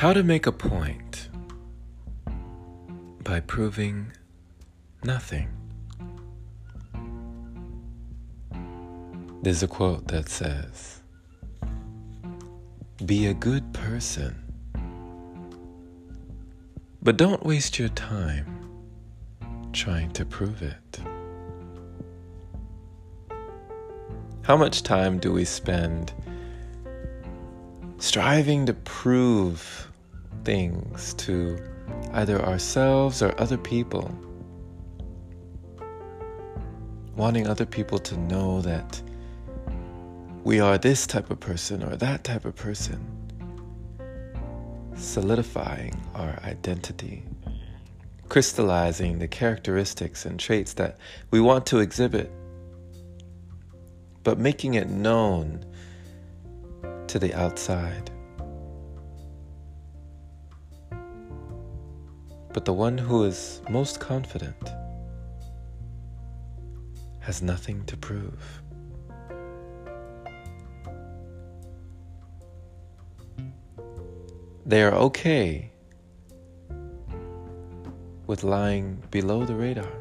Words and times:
How 0.00 0.14
to 0.14 0.22
make 0.22 0.46
a 0.46 0.52
point 0.52 1.28
by 3.22 3.40
proving 3.40 4.12
nothing. 5.04 5.50
There's 9.42 9.62
a 9.62 9.68
quote 9.68 10.08
that 10.08 10.30
says, 10.30 11.02
Be 13.04 13.26
a 13.26 13.34
good 13.34 13.74
person, 13.74 14.42
but 17.02 17.18
don't 17.18 17.44
waste 17.44 17.78
your 17.78 17.90
time 17.90 18.46
trying 19.74 20.12
to 20.12 20.24
prove 20.24 20.62
it. 20.62 21.00
How 24.44 24.56
much 24.56 24.82
time 24.82 25.18
do 25.18 25.30
we 25.30 25.44
spend 25.44 26.14
striving 28.00 28.64
to 28.64 28.72
prove 28.72 29.86
things 30.42 31.12
to 31.14 31.62
either 32.12 32.42
ourselves 32.42 33.22
or 33.22 33.38
other 33.38 33.58
people? 33.58 34.10
Wanting 37.14 37.46
other 37.46 37.66
people 37.66 37.98
to 37.98 38.16
know 38.16 38.62
that 38.62 39.00
we 40.42 40.60
are 40.60 40.78
this 40.78 41.06
type 41.06 41.30
of 41.30 41.38
person 41.38 41.82
or 41.82 41.94
that 41.96 42.24
type 42.24 42.46
of 42.46 42.56
person, 42.56 43.06
solidifying 44.96 46.00
our 46.14 46.38
identity, 46.44 47.22
crystallizing 48.30 49.18
the 49.18 49.28
characteristics 49.28 50.24
and 50.24 50.40
traits 50.40 50.72
that 50.74 50.96
we 51.30 51.40
want 51.40 51.66
to 51.66 51.80
exhibit, 51.80 52.32
but 54.24 54.38
making 54.38 54.74
it 54.74 54.88
known 54.88 55.62
to 57.10 57.18
the 57.18 57.34
outside. 57.34 58.08
But 62.52 62.64
the 62.64 62.72
one 62.72 62.96
who 62.96 63.24
is 63.24 63.60
most 63.68 63.98
confident 63.98 64.70
has 67.18 67.42
nothing 67.42 67.84
to 67.86 67.96
prove. 67.96 68.62
They 74.64 74.84
are 74.84 74.94
okay 74.94 75.72
with 78.28 78.44
lying 78.44 79.02
below 79.10 79.44
the 79.44 79.56
radar. 79.56 79.92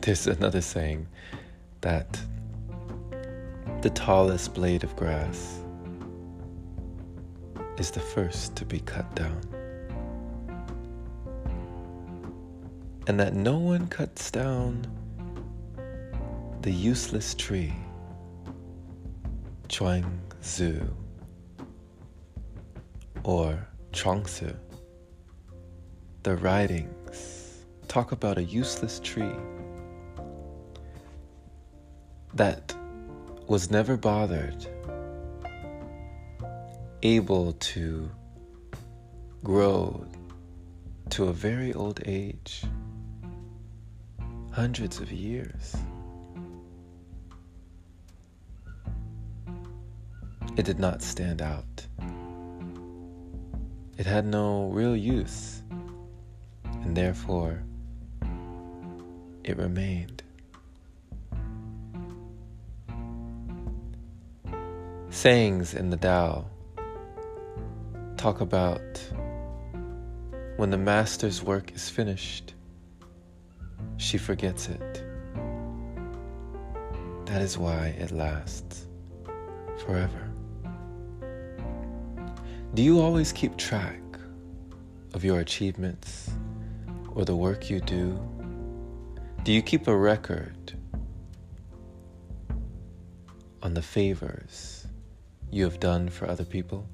There's 0.00 0.28
another 0.28 0.60
saying 0.60 1.08
that 1.80 2.20
the 3.80 3.90
tallest 3.90 4.54
blade 4.54 4.82
of 4.82 4.96
grass 4.96 5.60
is 7.76 7.92
the 7.92 8.00
first 8.00 8.56
to 8.56 8.64
be 8.64 8.80
cut 8.80 9.14
down. 9.14 9.40
And 13.06 13.20
that 13.20 13.34
no 13.34 13.56
one 13.56 13.86
cuts 13.86 14.32
down 14.32 14.84
the 16.62 16.72
useless 16.72 17.36
tree, 17.36 17.72
Chuang 19.68 20.20
Tzu 20.42 20.84
or 23.22 23.64
Chuang-Tzu. 23.92 24.56
The 26.24 26.36
writings 26.36 27.64
talk 27.86 28.10
about 28.10 28.38
a 28.38 28.42
useless 28.42 28.98
tree 28.98 29.36
that 32.34 32.74
was 33.48 33.70
never 33.70 33.96
bothered, 33.96 34.66
able 37.02 37.54
to 37.54 38.10
grow 39.42 40.06
to 41.08 41.24
a 41.24 41.32
very 41.32 41.72
old 41.72 41.98
age, 42.04 42.62
hundreds 44.52 45.00
of 45.00 45.10
years. 45.10 45.74
It 50.58 50.66
did 50.66 50.78
not 50.78 51.00
stand 51.00 51.40
out. 51.40 51.86
It 53.96 54.04
had 54.04 54.26
no 54.26 54.68
real 54.68 54.94
use, 54.94 55.62
and 56.82 56.94
therefore 56.94 57.62
it 59.42 59.56
remained. 59.56 60.17
Sayings 65.18 65.74
in 65.74 65.90
the 65.90 65.96
Tao 65.96 66.46
talk 68.16 68.40
about 68.40 69.02
when 70.58 70.70
the 70.70 70.78
master's 70.78 71.42
work 71.42 71.74
is 71.74 71.90
finished, 71.90 72.54
she 73.96 74.16
forgets 74.16 74.68
it. 74.68 75.02
That 77.26 77.42
is 77.42 77.58
why 77.58 77.96
it 77.98 78.12
lasts 78.12 78.86
forever. 79.84 80.30
Do 82.74 82.84
you 82.84 83.00
always 83.00 83.32
keep 83.32 83.56
track 83.56 84.00
of 85.14 85.24
your 85.24 85.40
achievements 85.40 86.30
or 87.16 87.24
the 87.24 87.34
work 87.34 87.68
you 87.68 87.80
do? 87.80 88.16
Do 89.42 89.50
you 89.52 89.62
keep 89.62 89.88
a 89.88 89.96
record 89.96 90.74
on 93.64 93.74
the 93.74 93.82
favors 93.82 94.77
you 95.50 95.64
have 95.64 95.80
done 95.80 96.08
for 96.08 96.28
other 96.28 96.44
people? 96.44 96.88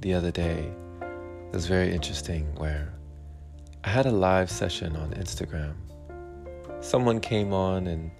The 0.00 0.14
other 0.14 0.30
day, 0.30 0.72
it 1.00 1.52
was 1.52 1.66
very 1.66 1.92
interesting 1.92 2.54
where 2.56 2.92
I 3.84 3.90
had 3.90 4.06
a 4.06 4.10
live 4.10 4.50
session 4.50 4.96
on 4.96 5.10
Instagram. 5.12 5.74
Someone 6.80 7.20
came 7.20 7.52
on 7.52 7.86
and 7.86 8.10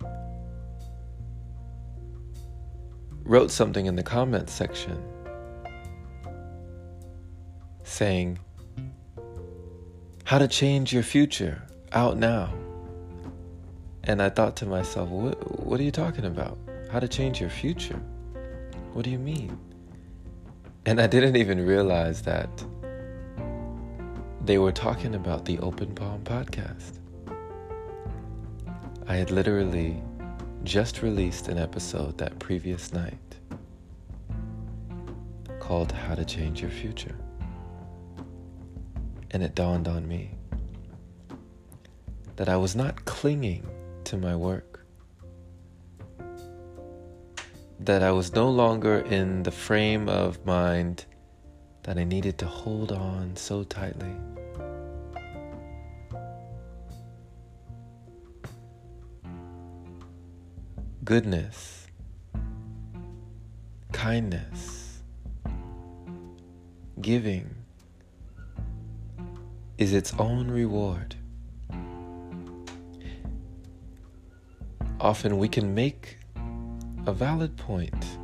wrote 3.24 3.50
something 3.50 3.86
in 3.86 3.96
the 3.96 4.02
comments 4.02 4.52
section 4.52 5.02
saying, 7.84 8.38
How 10.24 10.38
to 10.38 10.48
change 10.48 10.92
your 10.92 11.02
future 11.02 11.62
out 11.92 12.16
now. 12.16 12.52
And 14.04 14.22
I 14.22 14.30
thought 14.30 14.56
to 14.56 14.66
myself, 14.66 15.08
what, 15.08 15.60
what 15.66 15.78
are 15.78 15.82
you 15.82 15.90
talking 15.90 16.24
about? 16.24 16.58
How 16.92 16.98
to 16.98 17.08
change 17.08 17.40
your 17.40 17.50
future? 17.50 18.00
What 18.92 19.04
do 19.04 19.10
you 19.10 19.18
mean? 19.18 19.58
And 20.86 21.00
I 21.00 21.06
didn't 21.06 21.36
even 21.36 21.64
realize 21.64 22.22
that 22.22 22.50
they 24.44 24.58
were 24.58 24.72
talking 24.72 25.14
about 25.14 25.44
the 25.44 25.58
Open 25.60 25.94
Palm 25.94 26.22
podcast. 26.24 26.98
I 29.06 29.16
had 29.16 29.30
literally 29.30 30.02
just 30.64 31.02
released 31.02 31.48
an 31.48 31.58
episode 31.58 32.18
that 32.18 32.38
previous 32.38 32.92
night 32.92 33.36
called 35.58 35.92
How 35.92 36.14
to 36.14 36.24
Change 36.24 36.60
Your 36.60 36.70
Future. 36.70 37.16
And 39.30 39.42
it 39.42 39.54
dawned 39.54 39.88
on 39.88 40.06
me 40.06 40.32
that 42.36 42.48
I 42.48 42.56
was 42.56 42.74
not 42.74 43.04
clinging 43.04 43.68
to 44.04 44.16
my 44.16 44.34
work, 44.34 44.69
that 47.90 48.04
I 48.04 48.12
was 48.12 48.32
no 48.36 48.48
longer 48.48 49.00
in 49.00 49.42
the 49.42 49.50
frame 49.50 50.08
of 50.08 50.46
mind 50.46 51.06
that 51.82 51.98
I 51.98 52.04
needed 52.04 52.38
to 52.38 52.46
hold 52.46 52.92
on 52.92 53.34
so 53.34 53.64
tightly. 53.64 54.14
goodness, 61.02 61.88
kindness, 63.90 65.02
giving 67.00 67.52
is 69.78 69.92
its 69.92 70.14
own 70.16 70.48
reward. 70.48 71.16
Often 75.00 75.38
we 75.38 75.48
can 75.48 75.74
make 75.74 76.19
a 77.06 77.12
valid 77.12 77.56
point 77.56 78.18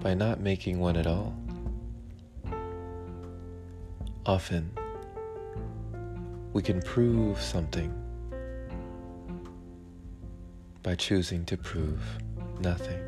by 0.00 0.14
not 0.14 0.40
making 0.40 0.78
one 0.78 0.96
at 0.96 1.06
all. 1.06 1.36
Often 4.24 4.70
we 6.52 6.62
can 6.62 6.80
prove 6.82 7.40
something 7.40 7.92
by 10.82 10.94
choosing 10.94 11.44
to 11.44 11.56
prove 11.56 12.00
nothing. 12.60 13.00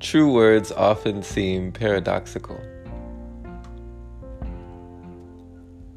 True 0.00 0.32
words 0.32 0.72
often 0.72 1.22
seem 1.22 1.72
paradoxical. 1.72 2.60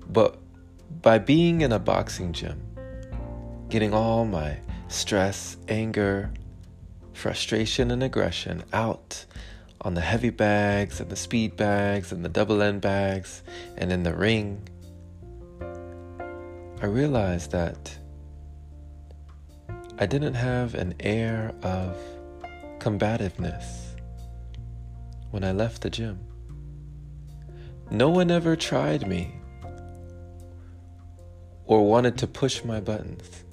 But 0.09 0.38
by 1.01 1.17
being 1.17 1.61
in 1.61 1.71
a 1.71 1.79
boxing 1.79 2.33
gym 2.33 2.61
getting 3.69 3.93
all 3.93 4.25
my 4.25 4.57
stress, 4.87 5.57
anger, 5.67 6.31
frustration, 7.13 7.91
and 7.91 8.01
aggression 8.01 8.63
out 8.73 9.25
on 9.81 9.93
the 9.93 10.01
heavy 10.01 10.31
bags 10.31 10.99
and 10.99 11.09
the 11.09 11.15
speed 11.15 11.55
bags 11.55 12.11
and 12.11 12.25
the 12.25 12.29
double 12.29 12.61
end 12.61 12.81
bags 12.81 13.43
and 13.77 13.91
in 13.91 14.03
the 14.03 14.13
ring, 14.13 14.67
I 16.81 16.87
realized 16.87 17.51
that 17.51 17.95
I 19.99 20.05
didn't 20.05 20.33
have 20.33 20.73
an 20.73 20.95
air 20.99 21.53
of 21.61 21.95
combativeness 22.79 23.95
when 25.31 25.43
I 25.43 25.51
left 25.51 25.81
the 25.81 25.89
gym. 25.89 26.19
No 27.91 28.09
one 28.09 28.31
ever 28.31 28.55
tried 28.55 29.07
me 29.07 29.38
or 31.69 31.85
wanted 31.85 32.17
to 32.17 32.25
push 32.25 32.63
my 32.63 32.79
buttons. 32.79 33.43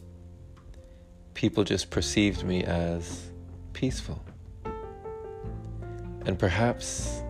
People 1.34 1.64
just 1.64 1.90
perceived 1.90 2.42
me 2.44 2.64
as 2.64 3.30
peaceful. 3.74 4.24
And 6.24 6.38
perhaps 6.38 7.20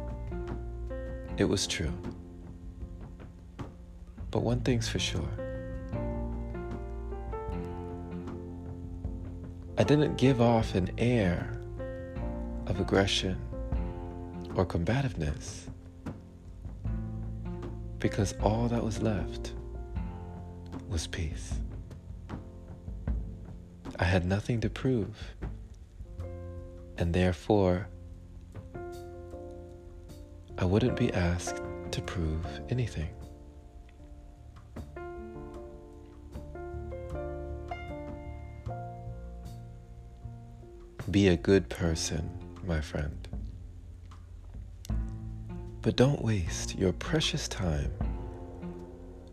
it 1.38 1.44
was 1.44 1.67
true. 1.67 1.93
But 4.31 4.43
one 4.43 4.61
thing's 4.61 4.88
for 4.88 5.00
sure 5.00 5.29
I 9.77 9.83
didn't 9.83 10.17
give 10.17 10.41
off 10.41 10.77
an 10.77 10.91
air 10.99 11.59
of 12.67 12.79
aggression 12.79 13.37
or 14.55 14.65
combativeness 14.65 15.69
because 17.99 18.35
all 18.41 18.69
that 18.69 18.85
was 18.85 19.03
left 19.03 19.56
was 20.88 21.06
peace. 21.06 21.55
I 23.99 24.05
had 24.05 24.25
nothing 24.25 24.61
to 24.61 24.71
prove, 24.71 25.35
and 26.99 27.15
therefore, 27.15 27.88
I 30.59 30.65
wouldn't 30.65 30.97
be 30.97 31.12
asked 31.12 31.61
to 31.91 32.03
prove 32.03 32.44
anything. 32.69 33.11
Be 41.11 41.29
a 41.29 41.37
good 41.37 41.69
person, 41.69 42.29
my 42.67 42.81
friend. 42.81 43.29
But 45.83 45.97
don't 45.97 46.21
waste 46.21 46.77
your 46.77 46.93
precious 46.93 47.47
time 47.49 47.93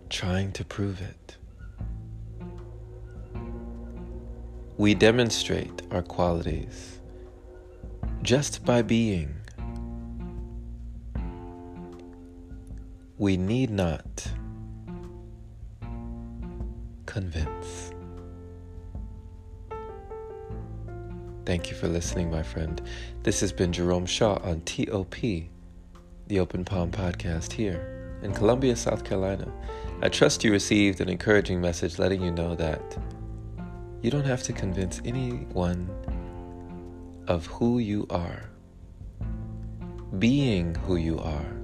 trying 0.10 0.52
to 0.52 0.64
prove 0.64 1.02
it. 1.02 1.38
We 4.76 4.96
demonstrate 4.96 5.84
our 5.92 6.02
qualities 6.02 7.00
just 8.24 8.66
by 8.66 8.82
being. 8.82 9.36
We 13.20 13.38
need 13.38 13.70
not 13.70 14.28
convince. 17.06 17.92
Thank 21.46 21.70
you 21.70 21.76
for 21.76 21.88
listening, 21.88 22.32
my 22.32 22.42
friend. 22.42 22.82
This 23.22 23.42
has 23.42 23.52
been 23.52 23.72
Jerome 23.72 24.08
Shaw 24.08 24.40
on 24.42 24.62
TOP, 24.62 25.16
the 26.28 26.40
Open 26.40 26.66
Palm 26.66 26.90
Podcast 26.90 27.52
here 27.52 28.18
in 28.24 28.34
Columbia, 28.34 28.76
South 28.76 29.04
Carolina. 29.04 29.54
I 30.02 30.10
trust 30.10 30.44
you 30.44 30.52
received 30.52 31.00
an 31.00 31.10
encouraging 31.10 31.62
message 31.62 32.00
letting 32.00 32.24
you 32.24 32.32
know 32.32 32.56
that 32.56 32.98
you 34.04 34.12
don't 34.12 34.26
have 34.26 34.44
to 34.44 34.52
convince 34.52 35.02
anyone 35.06 35.90
of 37.28 37.46
who 37.46 37.80
you 37.80 38.06
are. 38.10 38.50
Being 40.20 40.76
who 40.76 40.98
you 40.98 41.20
are 41.20 41.56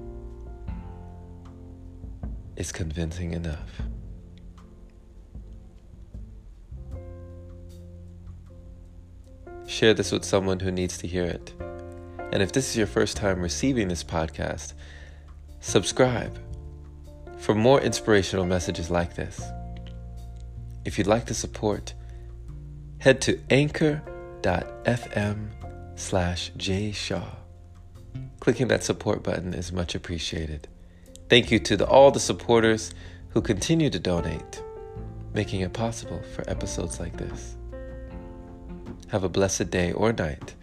is 2.55 2.71
convincing 2.71 3.33
enough. 3.33 3.81
Share 9.67 9.93
this 9.93 10.13
with 10.13 10.23
someone 10.23 10.61
who 10.61 10.71
needs 10.71 10.97
to 10.99 11.07
hear 11.07 11.25
it. 11.25 11.53
And 12.31 12.41
if 12.41 12.53
this 12.53 12.69
is 12.69 12.77
your 12.77 12.87
first 12.87 13.17
time 13.17 13.41
receiving 13.41 13.89
this 13.89 14.03
podcast, 14.03 14.73
subscribe 15.59 16.39
for 17.37 17.53
more 17.53 17.81
inspirational 17.81 18.45
messages 18.45 18.89
like 18.89 19.15
this. 19.15 19.41
If 20.85 20.97
you'd 20.97 21.05
like 21.05 21.25
to 21.25 21.33
support, 21.33 21.93
head 22.99 23.21
to 23.21 23.39
anchor.fm 23.49 24.01
slash 25.95 26.51
jshaw. 26.57 27.35
Clicking 28.39 28.67
that 28.67 28.83
support 28.83 29.23
button 29.23 29.53
is 29.53 29.71
much 29.71 29.95
appreciated. 29.95 30.67
Thank 31.29 31.51
you 31.51 31.59
to 31.59 31.77
the, 31.77 31.85
all 31.85 32.11
the 32.11 32.19
supporters 32.19 32.93
who 33.29 33.41
continue 33.41 33.89
to 33.89 33.99
donate, 33.99 34.63
making 35.33 35.61
it 35.61 35.73
possible 35.73 36.21
for 36.33 36.49
episodes 36.49 36.99
like 36.99 37.15
this. 37.17 37.55
Have 39.09 39.23
a 39.23 39.29
blessed 39.29 39.69
day 39.69 39.91
or 39.91 40.13
night, 40.13 40.55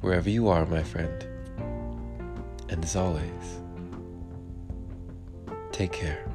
wherever 0.00 0.30
you 0.30 0.48
are, 0.48 0.66
my 0.66 0.82
friend. 0.82 1.26
And 2.68 2.84
as 2.84 2.96
always, 2.96 3.60
take 5.72 5.92
care. 5.92 6.26